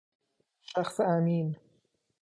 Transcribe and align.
شخص 0.61 0.99
امین 0.99 1.57